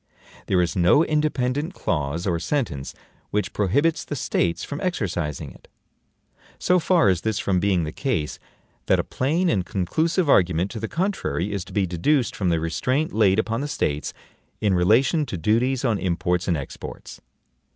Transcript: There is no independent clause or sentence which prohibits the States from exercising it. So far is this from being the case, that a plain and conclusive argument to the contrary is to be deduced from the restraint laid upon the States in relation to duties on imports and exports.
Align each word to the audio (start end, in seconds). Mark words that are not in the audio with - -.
There 0.47 0.63
is 0.63 0.75
no 0.75 1.05
independent 1.05 1.75
clause 1.75 2.25
or 2.25 2.39
sentence 2.39 2.95
which 3.29 3.53
prohibits 3.53 4.03
the 4.03 4.15
States 4.15 4.63
from 4.63 4.81
exercising 4.81 5.51
it. 5.51 5.67
So 6.57 6.79
far 6.79 7.07
is 7.07 7.21
this 7.21 7.37
from 7.37 7.59
being 7.59 7.83
the 7.83 7.91
case, 7.91 8.39
that 8.87 8.97
a 8.97 9.03
plain 9.03 9.47
and 9.47 9.63
conclusive 9.63 10.27
argument 10.27 10.71
to 10.71 10.79
the 10.79 10.87
contrary 10.87 11.51
is 11.53 11.63
to 11.65 11.71
be 11.71 11.85
deduced 11.85 12.35
from 12.35 12.49
the 12.49 12.59
restraint 12.59 13.13
laid 13.13 13.37
upon 13.37 13.61
the 13.61 13.67
States 13.67 14.11
in 14.59 14.73
relation 14.73 15.23
to 15.27 15.37
duties 15.37 15.85
on 15.85 15.99
imports 15.99 16.47
and 16.47 16.57
exports. 16.57 17.21